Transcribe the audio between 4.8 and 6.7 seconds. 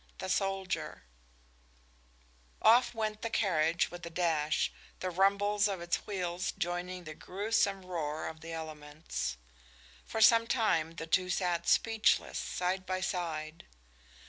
the rumbles of its wheels